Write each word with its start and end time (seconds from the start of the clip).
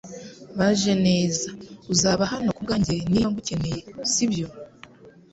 Bajeneza, 0.57 1.47
uzaba 1.93 2.23
hano 2.31 2.49
kubwanjye 2.55 2.91
niba 3.11 3.27
ngukeneye, 3.31 3.81
sibyo? 4.11 4.47